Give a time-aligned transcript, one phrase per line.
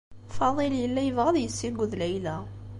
[0.35, 2.37] Faḍil yella yebɣa ad yessiged Layla.